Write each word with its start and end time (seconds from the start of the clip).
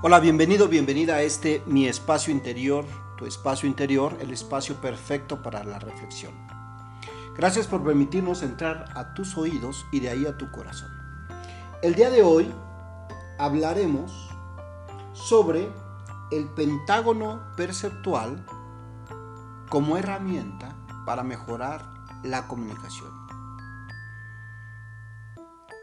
Hola, 0.00 0.20
bienvenido, 0.20 0.68
bienvenida 0.68 1.16
a 1.16 1.22
este 1.22 1.60
mi 1.66 1.88
espacio 1.88 2.32
interior, 2.32 2.84
tu 3.16 3.26
espacio 3.26 3.68
interior, 3.68 4.16
el 4.20 4.30
espacio 4.30 4.76
perfecto 4.76 5.42
para 5.42 5.64
la 5.64 5.80
reflexión. 5.80 6.32
Gracias 7.36 7.66
por 7.66 7.82
permitirnos 7.82 8.44
entrar 8.44 8.92
a 8.94 9.12
tus 9.14 9.36
oídos 9.36 9.86
y 9.90 9.98
de 9.98 10.10
ahí 10.10 10.24
a 10.24 10.38
tu 10.38 10.52
corazón. 10.52 10.88
El 11.82 11.96
día 11.96 12.10
de 12.10 12.22
hoy 12.22 12.48
hablaremos 13.40 14.30
sobre 15.14 15.68
el 16.30 16.46
pentágono 16.50 17.42
perceptual 17.56 18.46
como 19.68 19.96
herramienta 19.96 20.76
para 21.06 21.24
mejorar 21.24 21.84
la 22.22 22.46
comunicación. 22.46 23.10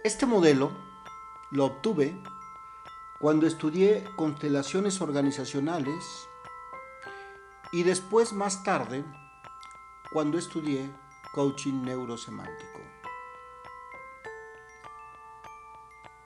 Este 0.06 0.26
modelo 0.26 0.72
lo 1.52 1.66
obtuve 1.66 2.18
cuando 3.20 3.48
estudié 3.48 4.04
constelaciones 4.16 5.00
organizacionales 5.02 6.28
y 7.72 7.84
después 7.84 8.34
más 8.34 8.64
tarde 8.64 9.06
cuando 10.12 10.38
estudié 10.38 10.90
coaching 11.34 11.84
neurosemántico. 11.84 12.80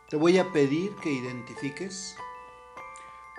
Te 0.09 0.15
voy 0.17 0.39
a 0.39 0.51
pedir 0.51 0.95
que 0.95 1.11
identifiques 1.11 2.15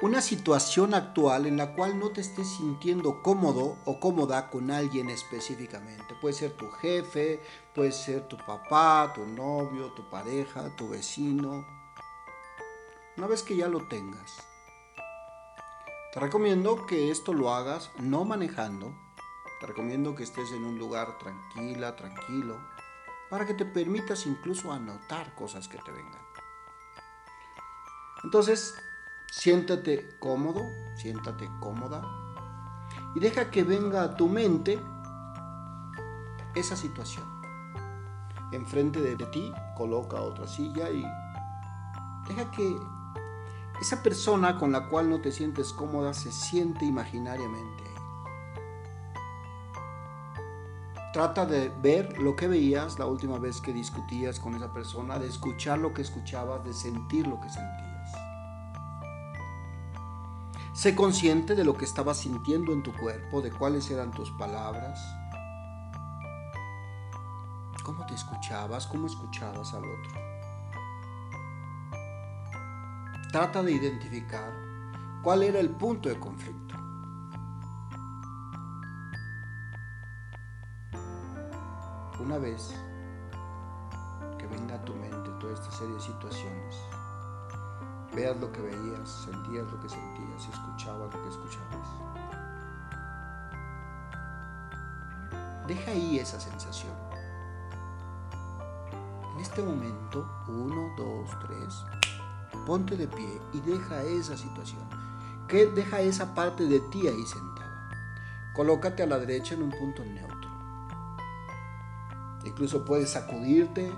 una 0.02 0.22
situación 0.22 0.94
actual 0.94 1.46
en 1.46 1.56
la 1.56 1.74
cual 1.74 1.98
no 1.98 2.10
te 2.10 2.20
estés 2.20 2.48
sintiendo 2.56 3.22
cómodo 3.22 3.76
o 3.84 4.00
cómoda 4.00 4.48
con 4.48 4.70
alguien 4.70 5.10
específicamente. 5.10 6.14
Puede 6.20 6.34
ser 6.34 6.52
tu 6.52 6.70
jefe, 6.70 7.42
puede 7.74 7.92
ser 7.92 8.28
tu 8.28 8.36
papá, 8.38 9.12
tu 9.14 9.26
novio, 9.26 9.92
tu 9.92 10.08
pareja, 10.08 10.74
tu 10.76 10.88
vecino, 10.88 11.79
una 13.20 13.26
vez 13.26 13.42
que 13.42 13.54
ya 13.54 13.68
lo 13.68 13.86
tengas, 13.86 14.48
te 16.14 16.20
recomiendo 16.20 16.86
que 16.86 17.10
esto 17.10 17.34
lo 17.34 17.52
hagas 17.52 17.90
no 17.98 18.24
manejando. 18.24 18.94
Te 19.60 19.66
recomiendo 19.66 20.14
que 20.14 20.22
estés 20.22 20.50
en 20.52 20.64
un 20.64 20.78
lugar 20.78 21.18
tranquila, 21.18 21.96
tranquilo, 21.96 22.56
para 23.28 23.44
que 23.44 23.52
te 23.52 23.66
permitas 23.66 24.24
incluso 24.24 24.72
anotar 24.72 25.34
cosas 25.34 25.68
que 25.68 25.76
te 25.76 25.92
vengan. 25.92 26.22
Entonces, 28.24 28.74
siéntate 29.30 30.08
cómodo, 30.18 30.62
siéntate 30.96 31.50
cómoda 31.60 32.00
y 33.14 33.20
deja 33.20 33.50
que 33.50 33.64
venga 33.64 34.02
a 34.02 34.16
tu 34.16 34.28
mente 34.28 34.80
esa 36.54 36.74
situación. 36.74 37.28
Enfrente 38.52 39.02
de 39.02 39.14
ti, 39.26 39.52
coloca 39.76 40.22
otra 40.22 40.46
silla 40.46 40.88
y 40.88 41.04
deja 42.26 42.50
que 42.52 42.99
esa 43.80 44.02
persona 44.02 44.58
con 44.58 44.72
la 44.72 44.88
cual 44.88 45.08
no 45.08 45.20
te 45.20 45.32
sientes 45.32 45.72
cómoda 45.72 46.12
se 46.12 46.30
siente 46.30 46.84
imaginariamente 46.84 47.84
ahí. 47.84 47.90
Trata 51.12 51.46
de 51.46 51.70
ver 51.82 52.18
lo 52.18 52.36
que 52.36 52.46
veías 52.46 52.98
la 52.98 53.06
última 53.06 53.38
vez 53.38 53.60
que 53.60 53.72
discutías 53.72 54.38
con 54.38 54.54
esa 54.54 54.72
persona, 54.72 55.18
de 55.18 55.26
escuchar 55.26 55.78
lo 55.78 55.92
que 55.94 56.02
escuchabas, 56.02 56.62
de 56.64 56.72
sentir 56.72 57.26
lo 57.26 57.40
que 57.40 57.48
sentías. 57.48 57.90
Sé 60.72 60.94
consciente 60.94 61.54
de 61.54 61.64
lo 61.64 61.76
que 61.76 61.84
estabas 61.84 62.18
sintiendo 62.18 62.72
en 62.72 62.82
tu 62.82 62.92
cuerpo, 62.92 63.40
de 63.40 63.50
cuáles 63.50 63.90
eran 63.90 64.12
tus 64.12 64.30
palabras, 64.32 65.00
cómo 67.82 68.06
te 68.06 68.14
escuchabas, 68.14 68.86
cómo 68.86 69.06
escuchabas 69.06 69.74
al 69.74 69.84
otro. 69.84 70.39
Trata 73.30 73.62
de 73.62 73.70
identificar 73.70 74.52
cuál 75.22 75.44
era 75.44 75.60
el 75.60 75.70
punto 75.70 76.08
de 76.08 76.18
conflicto. 76.18 76.74
Una 82.18 82.38
vez 82.38 82.74
que 84.36 84.46
venga 84.48 84.74
a 84.74 84.84
tu 84.84 84.94
mente 84.96 85.30
toda 85.38 85.52
esta 85.52 85.70
serie 85.70 85.94
de 85.94 86.00
situaciones, 86.00 86.76
veas 88.14 88.36
lo 88.40 88.50
que 88.50 88.62
veías, 88.62 89.08
sentías 89.24 89.70
lo 89.70 89.80
que 89.80 89.88
sentías 89.88 90.48
escuchabas 90.48 91.14
lo 91.14 91.22
que 91.22 91.28
escuchabas. 91.28 91.88
Deja 95.68 95.92
ahí 95.92 96.18
esa 96.18 96.40
sensación. 96.40 96.96
En 99.34 99.40
este 99.40 99.62
momento, 99.62 100.28
uno, 100.48 100.92
dos, 100.96 101.30
tres, 101.46 101.84
ponte 102.66 102.96
de 102.96 103.08
pie 103.08 103.40
y 103.52 103.60
deja 103.60 104.02
esa 104.02 104.36
situación. 104.36 104.82
Que 105.48 105.66
deja 105.66 106.00
esa 106.00 106.34
parte 106.34 106.64
de 106.64 106.80
ti 106.80 107.06
ahí 107.06 107.26
sentada. 107.26 107.88
Colócate 108.54 109.02
a 109.02 109.06
la 109.06 109.18
derecha 109.18 109.54
en 109.54 109.62
un 109.62 109.70
punto 109.70 110.04
neutro. 110.04 110.50
Incluso 112.44 112.84
puedes 112.84 113.10
sacudirte, 113.10 113.92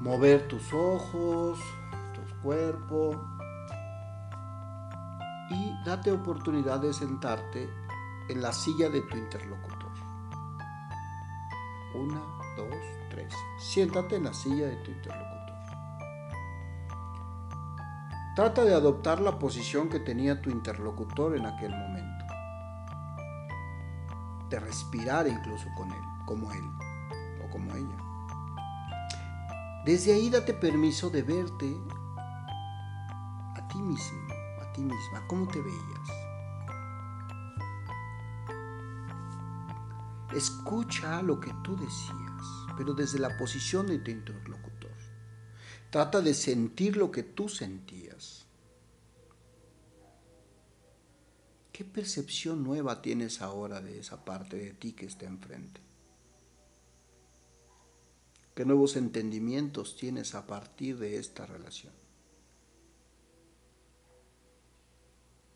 mover 0.00 0.48
tus 0.48 0.72
ojos, 0.72 1.58
tu 2.14 2.42
cuerpo 2.42 3.20
y 5.50 5.84
date 5.84 6.12
oportunidad 6.12 6.80
de 6.80 6.92
sentarte 6.92 7.68
en 8.28 8.40
la 8.40 8.52
silla 8.52 8.88
de 8.88 9.00
tu 9.02 9.16
interlocutor. 9.16 9.92
Una, 11.94 12.20
dos, 12.56 12.74
tres. 13.10 13.34
Siéntate 13.58 14.16
en 14.16 14.24
la 14.24 14.32
silla 14.32 14.66
de 14.66 14.76
tu 14.76 14.90
interlocutor. 14.90 15.41
Trata 18.34 18.64
de 18.64 18.74
adoptar 18.74 19.20
la 19.20 19.38
posición 19.38 19.90
que 19.90 20.00
tenía 20.00 20.40
tu 20.40 20.48
interlocutor 20.48 21.36
en 21.36 21.44
aquel 21.44 21.70
momento. 21.70 22.24
De 24.48 24.58
respirar 24.58 25.28
incluso 25.28 25.66
con 25.76 25.90
él, 25.90 26.02
como 26.24 26.50
él 26.50 26.64
o 27.44 27.50
como 27.50 27.74
ella. 27.74 27.96
Desde 29.84 30.14
ahí 30.14 30.30
date 30.30 30.54
permiso 30.54 31.10
de 31.10 31.22
verte 31.22 31.76
a 33.54 33.68
ti 33.68 33.82
mismo, 33.82 34.22
a 34.62 34.72
ti 34.72 34.80
misma, 34.80 35.26
cómo 35.26 35.46
te 35.48 35.60
veías. 35.60 36.08
Escucha 40.34 41.20
lo 41.20 41.38
que 41.38 41.52
tú 41.62 41.76
decías, 41.76 42.66
pero 42.78 42.94
desde 42.94 43.18
la 43.18 43.36
posición 43.36 43.86
de 43.88 43.98
tu 43.98 44.10
interlocutor. 44.10 44.61
Trata 45.92 46.22
de 46.22 46.32
sentir 46.32 46.96
lo 46.96 47.10
que 47.10 47.22
tú 47.22 47.50
sentías. 47.50 48.46
¿Qué 51.70 51.84
percepción 51.84 52.64
nueva 52.64 53.02
tienes 53.02 53.42
ahora 53.42 53.82
de 53.82 53.98
esa 53.98 54.24
parte 54.24 54.56
de 54.56 54.72
ti 54.72 54.94
que 54.94 55.04
está 55.04 55.26
enfrente? 55.26 55.82
¿Qué 58.54 58.64
nuevos 58.64 58.96
entendimientos 58.96 59.94
tienes 59.94 60.34
a 60.34 60.46
partir 60.46 60.96
de 60.96 61.18
esta 61.18 61.44
relación? 61.44 61.92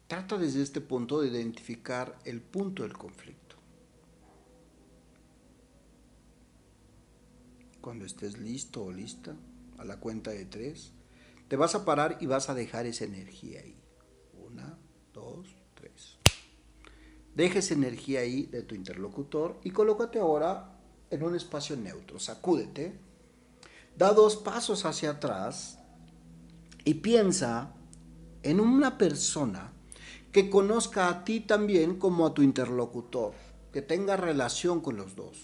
Trata 0.06 0.36
desde 0.36 0.60
este 0.60 0.82
punto 0.82 1.22
de 1.22 1.28
identificar 1.28 2.18
el 2.26 2.42
punto 2.42 2.82
del 2.82 2.92
conflicto. 2.92 3.56
Cuando 7.80 8.04
estés 8.04 8.36
listo 8.36 8.84
o 8.84 8.92
lista, 8.92 9.34
a 9.78 9.84
la 9.84 9.98
cuenta 9.98 10.31
de 10.31 10.44
tres, 10.44 10.92
te 11.48 11.56
vas 11.56 11.75
a 11.75 11.84
parar 11.84 12.19
y 12.20 12.26
vas 12.26 12.48
a 12.50 12.54
dejar 12.54 12.87
esa 12.87 13.04
energía 13.04 13.60
ahí. 13.60 13.81
Una, 14.34 14.78
dos, 15.12 15.54
tres. 15.75 16.19
Deja 17.34 17.59
esa 17.59 17.75
energía 17.75 18.20
ahí 18.20 18.47
de 18.47 18.62
tu 18.62 18.75
interlocutor 18.75 19.60
y 19.62 19.70
colócate 19.70 20.19
ahora 20.19 20.81
en 21.10 21.22
un 21.22 21.36
espacio 21.36 21.76
neutro. 21.76 22.19
Sacúdete, 22.19 22.98
da 23.97 24.12
dos 24.12 24.36
pasos 24.36 24.84
hacia 24.84 25.10
atrás 25.10 25.78
y 26.84 26.95
piensa 26.95 27.74
en 28.42 28.60
una 28.60 28.98
persona 28.98 29.72
que 30.33 30.50
conozca 30.50 31.09
a 31.09 31.24
ti 31.24 31.41
también 31.41 31.98
como 31.98 32.27
a 32.27 32.34
tu 32.34 32.42
interlocutor, 32.42 33.33
que 33.72 33.83
tenga 33.83 34.16
relación 34.16 34.80
con 34.80 34.97
los 34.97 35.16
dos, 35.16 35.39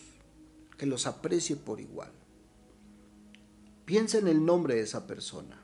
que 0.76 0.86
los 0.86 1.06
aprecie 1.06 1.56
por 1.56 1.80
igual. 1.80 2.12
Piensa 3.84 4.18
en 4.18 4.28
el 4.28 4.44
nombre 4.44 4.76
de 4.76 4.82
esa 4.82 5.06
persona. 5.06 5.60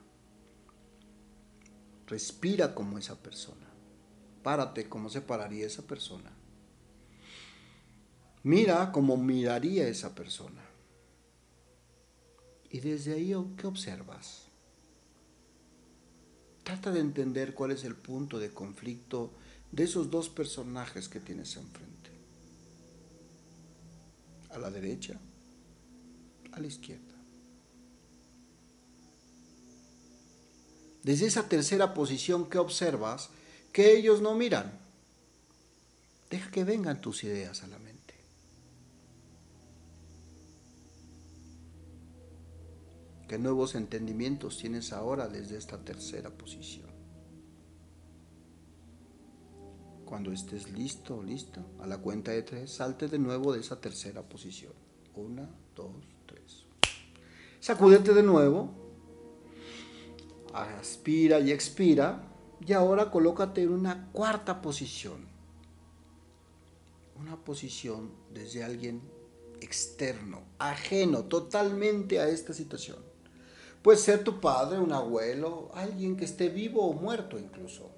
Respira 2.06 2.74
como 2.74 2.98
esa 2.98 3.16
persona. 3.16 3.66
Párate 4.42 4.88
como 4.88 5.08
se 5.08 5.20
pararía 5.20 5.66
esa 5.66 5.82
persona. 5.82 6.32
Mira 8.42 8.92
como 8.92 9.16
miraría 9.16 9.88
esa 9.88 10.14
persona. 10.14 10.62
Y 12.70 12.80
desde 12.80 13.14
ahí, 13.14 13.34
¿qué 13.56 13.66
observas? 13.66 14.48
Trata 16.62 16.92
de 16.92 17.00
entender 17.00 17.54
cuál 17.54 17.70
es 17.70 17.84
el 17.84 17.94
punto 17.94 18.38
de 18.38 18.50
conflicto 18.50 19.32
de 19.72 19.84
esos 19.84 20.10
dos 20.10 20.28
personajes 20.28 21.08
que 21.08 21.20
tienes 21.20 21.56
enfrente. 21.56 22.10
A 24.50 24.58
la 24.58 24.70
derecha, 24.70 25.18
a 26.52 26.60
la 26.60 26.66
izquierda. 26.66 27.07
Desde 31.02 31.26
esa 31.26 31.48
tercera 31.48 31.94
posición 31.94 32.48
que 32.48 32.58
observas, 32.58 33.30
que 33.72 33.96
ellos 33.96 34.20
no 34.20 34.34
miran. 34.34 34.78
Deja 36.30 36.50
que 36.50 36.64
vengan 36.64 37.00
tus 37.00 37.24
ideas 37.24 37.62
a 37.62 37.68
la 37.68 37.78
mente. 37.78 38.14
¿Qué 43.28 43.38
nuevos 43.38 43.74
entendimientos 43.74 44.58
tienes 44.58 44.92
ahora 44.92 45.28
desde 45.28 45.58
esta 45.58 45.78
tercera 45.78 46.30
posición? 46.30 46.88
Cuando 50.06 50.32
estés 50.32 50.70
listo 50.70 51.22
listo, 51.22 51.60
a 51.80 51.86
la 51.86 51.98
cuenta 51.98 52.30
de 52.30 52.42
tres, 52.42 52.72
salte 52.72 53.08
de 53.08 53.18
nuevo 53.18 53.52
de 53.52 53.60
esa 53.60 53.78
tercera 53.78 54.22
posición. 54.22 54.72
Una, 55.14 55.46
dos, 55.76 55.92
tres. 56.24 56.64
Sacúdete 57.60 58.14
de 58.14 58.22
nuevo. 58.22 58.87
Aspira 60.62 61.40
y 61.40 61.52
expira. 61.52 62.24
Y 62.66 62.72
ahora 62.72 63.10
colócate 63.10 63.62
en 63.62 63.70
una 63.70 64.10
cuarta 64.12 64.60
posición. 64.60 65.26
Una 67.16 67.36
posición 67.36 68.10
desde 68.32 68.62
alguien 68.62 69.02
externo, 69.60 70.42
ajeno 70.58 71.24
totalmente 71.24 72.20
a 72.20 72.28
esta 72.28 72.52
situación. 72.52 72.98
Puede 73.82 73.98
ser 73.98 74.24
tu 74.24 74.40
padre, 74.40 74.78
un 74.78 74.92
abuelo, 74.92 75.70
alguien 75.74 76.16
que 76.16 76.24
esté 76.24 76.48
vivo 76.48 76.84
o 76.84 76.92
muerto 76.92 77.38
incluso. 77.38 77.90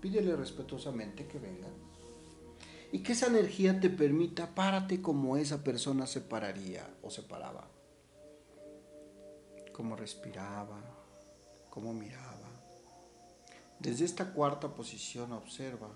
Pídele 0.00 0.34
respetuosamente 0.34 1.26
que 1.26 1.38
venga. 1.38 1.68
Y 2.92 3.02
que 3.02 3.12
esa 3.12 3.28
energía 3.28 3.78
te 3.78 3.88
permita, 3.88 4.54
párate 4.54 5.00
como 5.00 5.36
esa 5.36 5.62
persona 5.62 6.06
se 6.06 6.20
pararía 6.20 6.88
o 7.02 7.10
se 7.10 7.22
paraba. 7.22 7.70
Cómo 9.72 9.96
respiraba, 9.96 10.80
cómo 11.70 11.92
miraba. 11.94 12.48
Desde 13.78 14.04
esta 14.04 14.32
cuarta 14.32 14.74
posición 14.74 15.32
observa 15.32 15.90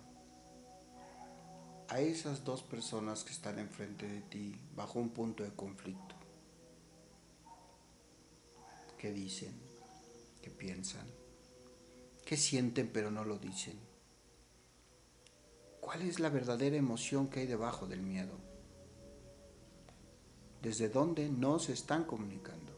a 1.89 2.01
esas 2.01 2.45
dos 2.45 2.63
personas 2.63 3.25
que 3.25 3.33
están 3.33 3.59
enfrente 3.59 4.09
de 4.09 4.21
ti 4.23 4.59
bajo 4.75 4.99
un 4.99 5.11
punto 5.11 5.43
de 5.43 5.55
conflicto. 5.55 6.15
¿Qué 8.99 9.13
dicen? 9.13 9.53
¿Qué 10.41 10.51
piensan? 10.51 11.07
¿Qué 12.25 12.37
sienten 12.39 12.91
pero 12.91 13.11
no 13.11 13.25
lo 13.25 13.39
dicen? 13.39 13.79
¿Cuál 15.81 16.03
es 16.03 16.21
la 16.21 16.31
verdadera 16.31 16.77
emoción 16.77 17.29
que 17.29 17.41
hay 17.41 17.47
debajo 17.47 17.87
del 17.87 18.01
miedo? 18.01 18.39
¿Desde 20.63 20.89
dónde 20.89 21.29
no 21.29 21.59
se 21.59 21.75
están 21.75 22.05
comunicando? 22.05 22.74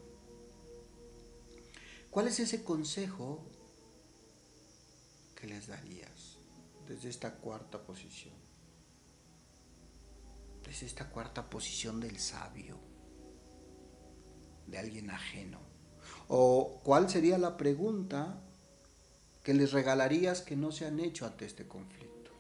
¿Cuál 2.17 2.29
es 2.29 2.41
ese 2.41 2.65
consejo 2.65 3.45
que 5.39 5.47
les 5.47 5.67
darías 5.67 6.39
desde 6.89 7.11
esta 7.11 7.35
cuarta 7.35 7.85
posición? 7.85 8.33
Desde 10.65 10.87
esta 10.87 11.11
cuarta 11.11 11.51
posición 11.51 12.01
del 12.01 12.19
sabio, 12.19 12.79
de 14.67 14.79
alguien 14.79 15.11
ajeno. 15.11 15.61
¿O 16.29 16.81
cuál 16.83 17.11
sería 17.11 17.37
la 17.37 17.59
pregunta 17.59 18.41
que 19.43 19.53
les 19.53 19.73
regalarías 19.73 20.41
que 20.41 20.57
no 20.57 20.73
se 20.73 20.87
han 20.87 21.01
hecho 21.01 21.27
ante 21.27 21.45
este 21.45 21.69
conflicto? 21.69 22.31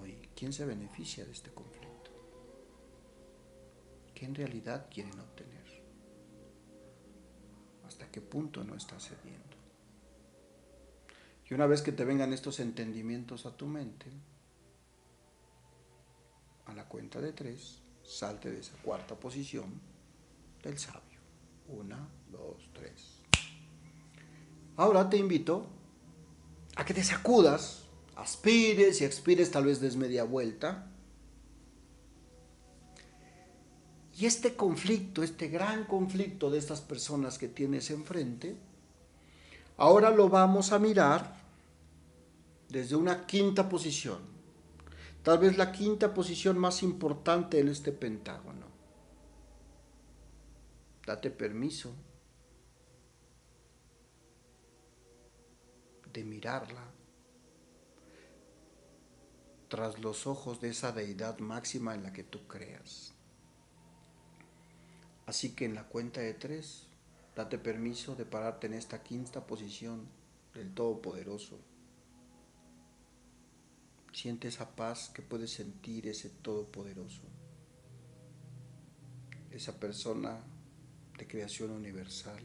hoy, 0.00 0.28
¿quién 0.36 0.52
se 0.52 0.64
beneficia 0.64 1.24
de 1.24 1.32
este 1.32 1.50
conflicto? 1.50 2.12
¿Qué 4.14 4.26
en 4.26 4.36
realidad 4.36 4.86
quieren 4.88 5.18
obtener? 5.18 5.89
¿Hasta 7.90 8.06
qué 8.06 8.20
punto 8.20 8.62
no 8.62 8.76
está 8.76 9.00
cediendo? 9.00 9.56
Y 11.44 11.54
una 11.54 11.66
vez 11.66 11.82
que 11.82 11.90
te 11.90 12.04
vengan 12.04 12.32
estos 12.32 12.60
entendimientos 12.60 13.46
a 13.46 13.56
tu 13.56 13.66
mente, 13.66 14.06
a 16.66 16.72
la 16.72 16.84
cuenta 16.84 17.20
de 17.20 17.32
tres, 17.32 17.82
salte 18.04 18.52
de 18.52 18.60
esa 18.60 18.74
cuarta 18.84 19.18
posición 19.18 19.80
del 20.62 20.78
sabio. 20.78 21.18
Una, 21.66 22.08
dos, 22.30 22.70
tres. 22.72 23.22
Ahora 24.76 25.10
te 25.10 25.16
invito 25.16 25.66
a 26.76 26.84
que 26.84 26.94
te 26.94 27.02
sacudas 27.02 27.88
aspires 28.14 29.00
y 29.00 29.04
expires, 29.04 29.50
tal 29.50 29.64
vez 29.64 29.80
des 29.80 29.96
media 29.96 30.22
vuelta. 30.22 30.92
Y 34.20 34.26
este 34.26 34.54
conflicto, 34.54 35.22
este 35.22 35.48
gran 35.48 35.86
conflicto 35.86 36.50
de 36.50 36.58
estas 36.58 36.82
personas 36.82 37.38
que 37.38 37.48
tienes 37.48 37.90
enfrente, 37.90 38.54
ahora 39.78 40.10
lo 40.10 40.28
vamos 40.28 40.72
a 40.72 40.78
mirar 40.78 41.40
desde 42.68 42.96
una 42.96 43.26
quinta 43.26 43.66
posición. 43.66 44.18
Tal 45.22 45.38
vez 45.38 45.56
la 45.56 45.72
quinta 45.72 46.12
posición 46.12 46.58
más 46.58 46.82
importante 46.82 47.60
en 47.60 47.68
este 47.68 47.92
pentágono. 47.92 48.66
Date 51.06 51.30
permiso 51.30 51.94
de 56.12 56.24
mirarla 56.24 56.84
tras 59.68 59.98
los 59.98 60.26
ojos 60.26 60.60
de 60.60 60.68
esa 60.68 60.92
deidad 60.92 61.38
máxima 61.38 61.94
en 61.94 62.02
la 62.02 62.12
que 62.12 62.22
tú 62.22 62.46
creas. 62.46 63.14
Así 65.30 65.54
que 65.54 65.64
en 65.64 65.76
la 65.76 65.84
cuenta 65.84 66.20
de 66.20 66.34
tres, 66.34 66.88
date 67.36 67.56
permiso 67.56 68.16
de 68.16 68.24
pararte 68.24 68.66
en 68.66 68.74
esta 68.74 69.04
quinta 69.04 69.46
posición 69.46 70.08
del 70.54 70.74
Todopoderoso. 70.74 71.56
Siente 74.12 74.48
esa 74.48 74.74
paz 74.74 75.08
que 75.14 75.22
puede 75.22 75.46
sentir 75.46 76.08
ese 76.08 76.30
Todopoderoso, 76.30 77.22
esa 79.52 79.78
persona 79.78 80.40
de 81.16 81.28
creación 81.28 81.70
universal, 81.70 82.42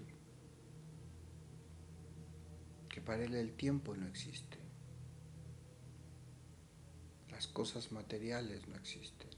que 2.88 3.02
para 3.02 3.24
él 3.24 3.34
el 3.34 3.56
tiempo 3.56 3.96
no 3.96 4.06
existe. 4.06 4.60
Las 7.32 7.48
cosas 7.48 7.92
materiales 7.92 8.68
no 8.68 8.76
existen. 8.76 9.32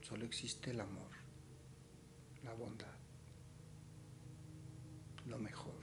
Solo 0.00 0.24
existe 0.24 0.70
el 0.70 0.80
amor, 0.80 1.15
la 2.46 2.54
bondad, 2.54 2.86
lo 5.26 5.38
mejor. 5.38 5.74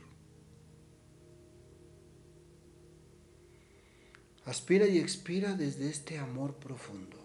Aspira 4.46 4.88
y 4.88 4.98
expira 4.98 5.54
desde 5.54 5.90
este 5.90 6.18
amor 6.18 6.56
profundo, 6.56 7.18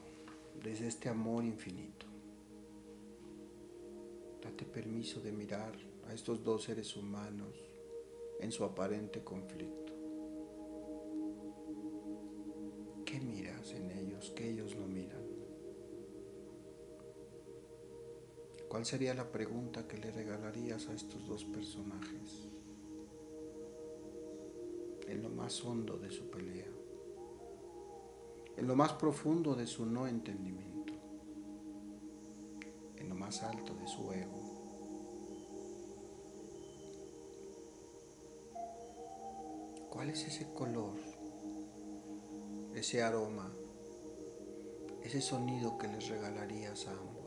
desde 0.62 0.88
este 0.88 1.09
amor 1.09 1.45
infinito. 1.45 2.07
Date 4.42 4.64
permiso 4.64 5.21
de 5.21 5.33
mirar 5.33 5.73
a 6.09 6.14
estos 6.14 6.42
dos 6.42 6.64
seres 6.64 6.97
humanos 6.97 7.54
en 8.40 8.50
su 8.50 8.64
aparente 8.64 9.23
conflicto. 9.23 9.88
¿Cuál 18.68 18.84
sería 18.84 19.14
la 19.14 19.30
pregunta 19.30 19.87
que 19.88 19.98
le 19.98 20.10
regalarías 20.10 20.88
a 20.88 20.94
estos 20.94 21.26
dos 21.26 21.44
personajes 21.44 22.48
en 25.06 25.22
lo 25.22 25.30
más 25.30 25.64
hondo 25.64 25.96
de 25.96 26.10
su 26.10 26.30
pelea, 26.30 26.68
en 28.56 28.66
lo 28.66 28.76
más 28.76 28.92
profundo 28.94 29.54
de 29.54 29.66
su 29.66 29.87
no 29.87 30.06
entendimiento, 30.06 30.92
en 32.96 33.08
lo 33.08 33.14
más 33.14 33.42
alto 33.42 33.75
de 33.75 33.87
su 33.87 34.12
ego? 34.12 34.44
¿Cuál 39.90 40.10
es 40.10 40.26
ese 40.26 40.52
color 40.52 41.18
ese 42.78 43.02
aroma, 43.02 43.50
ese 45.02 45.20
sonido 45.20 45.78
que 45.78 45.88
les 45.88 46.08
regalarías 46.08 46.87
a 46.87 46.92
ambos 46.92 47.17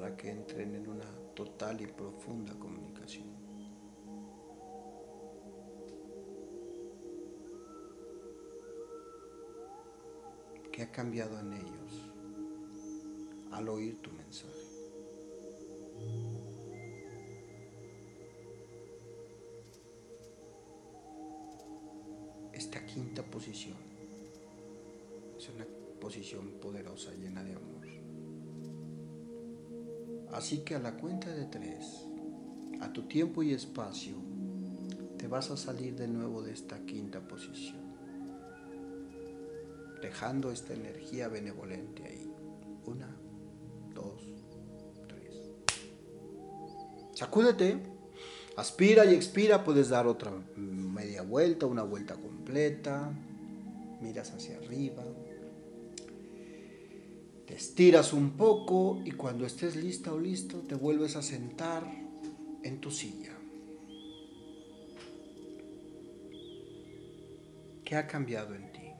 para 0.00 0.16
que 0.16 0.30
entren 0.30 0.74
en 0.74 0.88
una 0.88 1.04
total 1.34 1.78
y 1.82 1.86
profunda 1.86 2.54
comunicación. 2.54 3.26
¿Qué 10.72 10.82
ha 10.84 10.90
cambiado 10.90 11.38
en 11.38 11.52
ellos 11.52 12.10
al 13.52 13.68
oír 13.68 14.00
tu 14.00 14.10
mensaje? 14.12 14.54
Esta 22.54 22.86
quinta 22.86 23.22
posición 23.22 23.76
es 25.36 25.46
una 25.50 25.66
posición 26.00 26.52
poderosa, 26.52 27.12
llena 27.12 27.44
de 27.44 27.54
amor. 27.54 27.79
Así 30.32 30.58
que 30.58 30.76
a 30.76 30.78
la 30.78 30.96
cuenta 30.96 31.28
de 31.30 31.46
tres, 31.46 32.06
a 32.80 32.92
tu 32.92 33.02
tiempo 33.02 33.42
y 33.42 33.52
espacio, 33.52 34.14
te 35.18 35.26
vas 35.26 35.50
a 35.50 35.56
salir 35.56 35.96
de 35.96 36.08
nuevo 36.08 36.42
de 36.42 36.52
esta 36.52 36.78
quinta 36.86 37.20
posición, 37.20 37.80
dejando 40.00 40.50
esta 40.50 40.72
energía 40.72 41.28
benevolente 41.28 42.04
ahí. 42.04 42.32
Una, 42.86 43.14
dos, 43.92 44.22
tres. 45.08 45.50
Sacúdete, 47.12 47.78
aspira 48.56 49.04
y 49.04 49.14
expira, 49.14 49.64
puedes 49.64 49.88
dar 49.88 50.06
otra 50.06 50.32
media 50.56 51.22
vuelta, 51.22 51.66
una 51.66 51.82
vuelta 51.82 52.14
completa, 52.14 53.12
miras 54.00 54.32
hacia 54.32 54.56
arriba, 54.56 55.04
estiras 57.52 58.12
un 58.12 58.36
poco 58.36 59.00
y 59.04 59.12
cuando 59.12 59.44
estés 59.44 59.76
lista 59.76 60.12
o 60.12 60.18
listo 60.18 60.60
te 60.60 60.74
vuelves 60.74 61.16
a 61.16 61.22
sentar 61.22 61.84
en 62.62 62.80
tu 62.80 62.90
silla. 62.90 63.36
¿Qué 67.84 67.96
ha 67.96 68.06
cambiado 68.06 68.54
en 68.54 68.72
ti? 68.72 68.90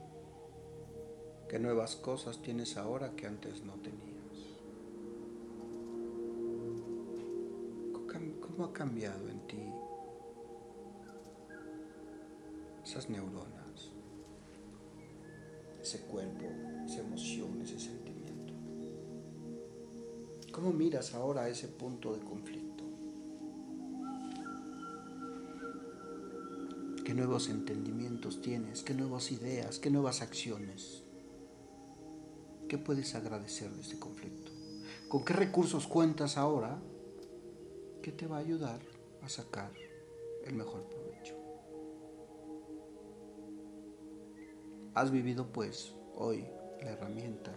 ¿Qué 1.48 1.58
nuevas 1.58 1.96
cosas 1.96 2.42
tienes 2.42 2.76
ahora 2.76 3.12
que 3.14 3.26
antes 3.26 3.62
no 3.64 3.74
tenías? 3.74 4.10
¿Cómo 8.40 8.64
ha 8.64 8.72
cambiado 8.74 9.28
en 9.30 9.46
ti 9.46 9.56
esas 12.84 13.08
neuronas, 13.08 13.90
ese 15.80 16.00
cuerpo, 16.00 16.44
esa 16.84 17.00
emoción, 17.00 17.62
ese 17.62 17.80
sentimiento? 17.80 18.19
¿Cómo 20.52 20.72
miras 20.72 21.14
ahora 21.14 21.48
ese 21.48 21.68
punto 21.68 22.12
de 22.12 22.20
conflicto? 22.20 22.84
¿Qué 27.04 27.14
nuevos 27.14 27.48
entendimientos 27.48 28.40
tienes? 28.40 28.82
¿Qué 28.82 28.94
nuevas 28.94 29.30
ideas? 29.30 29.78
¿Qué 29.78 29.90
nuevas 29.90 30.22
acciones? 30.22 31.04
¿Qué 32.68 32.78
puedes 32.78 33.14
agradecer 33.14 33.70
de 33.70 33.80
este 33.80 33.98
conflicto? 33.98 34.50
¿Con 35.08 35.24
qué 35.24 35.34
recursos 35.34 35.86
cuentas 35.86 36.36
ahora 36.36 36.78
que 38.02 38.12
te 38.12 38.26
va 38.26 38.36
a 38.36 38.40
ayudar 38.40 38.80
a 39.22 39.28
sacar 39.28 39.72
el 40.44 40.54
mejor 40.54 40.88
provecho? 40.88 41.36
Has 44.94 45.10
vivido 45.10 45.46
pues 45.52 45.94
hoy 46.16 46.44
la 46.80 46.90
herramienta 46.90 47.52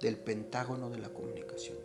del 0.00 0.16
pentágono 0.18 0.90
de 0.90 0.98
la 0.98 1.12
comunicación. 1.12 1.78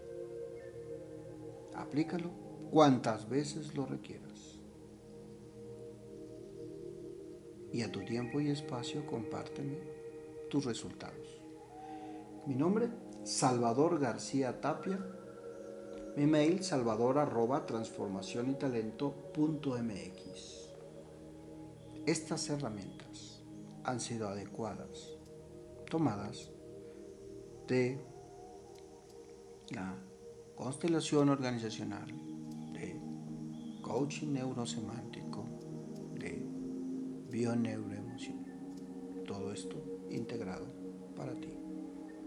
Aplícalo 1.75 2.30
cuantas 2.70 3.30
veces 3.30 3.75
lo 3.75 3.86
requieras. 3.86 4.60
Y 7.72 7.84
a 7.84 7.91
tu 7.91 8.03
tiempo 8.03 8.41
y 8.41 8.50
espacio 8.50 9.06
compárteme 9.06 9.80
tus 10.50 10.65
resultados. 10.65 11.41
Mi 12.46 12.56
nombre, 12.56 12.89
Salvador 13.24 14.00
García 14.00 14.60
Tapia. 14.60 15.00
Mi 16.18 16.25
mail, 16.25 16.62
salvador 16.63 17.18
arroba 17.18 17.65
transformación 17.65 18.51
y 18.51 18.56
talento 18.56 19.13
punto 19.34 19.77
mx. 19.82 20.70
Estas 22.06 22.50
herramientas 22.50 23.41
han 23.86 24.01
sido 24.01 24.27
adecuadas, 24.27 25.18
tomadas 25.89 26.51
de 27.72 27.98
la 29.70 29.96
constelación 30.56 31.30
organizacional, 31.30 32.06
de 32.74 33.00
coaching 33.82 34.34
neurosemántico, 34.34 35.46
de 36.20 36.46
bioneuroemoción. 37.30 39.24
Todo 39.25 39.54
esto 39.54 39.82
integrado 40.10 40.68
para 41.16 41.34
ti. 41.40 41.54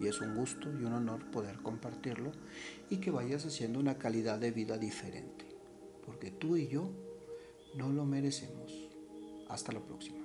Y 0.00 0.06
es 0.06 0.18
un 0.22 0.34
gusto 0.34 0.72
y 0.72 0.82
un 0.82 0.94
honor 0.94 1.30
poder 1.30 1.58
compartirlo 1.58 2.32
y 2.88 2.96
que 2.96 3.10
vayas 3.10 3.44
haciendo 3.44 3.78
una 3.78 3.98
calidad 3.98 4.38
de 4.38 4.50
vida 4.50 4.78
diferente. 4.78 5.44
Porque 6.06 6.30
tú 6.30 6.56
y 6.56 6.68
yo 6.68 6.90
no 7.76 7.92
lo 7.92 8.06
merecemos. 8.06 8.72
Hasta 9.50 9.72
la 9.72 9.80
próxima. 9.80 10.23